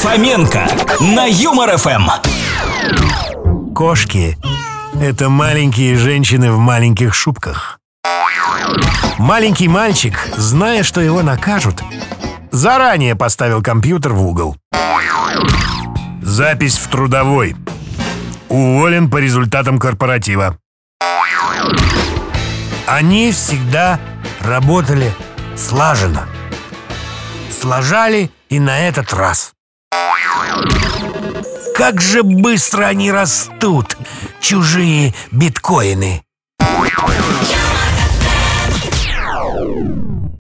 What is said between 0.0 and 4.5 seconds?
Фоменко на Юмор ФМ. Кошки—